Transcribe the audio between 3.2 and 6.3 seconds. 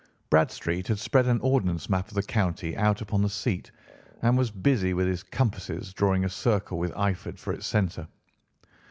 the seat and was busy with his compasses drawing a